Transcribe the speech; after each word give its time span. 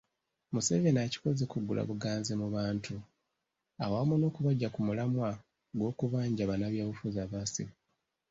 Museveni 0.53 0.99
akikoze 1.05 1.43
kugula 1.51 1.81
buganzi 1.89 2.31
mu 2.41 2.47
bantu 2.55 2.93
awamu 3.85 4.15
n’okubaggya 4.17 4.67
ku 4.73 4.79
mulamwa 4.87 5.29
gw’okubanja 5.77 6.43
bannabyabufuzi 6.49 7.17
abaasibwa. 7.25 7.77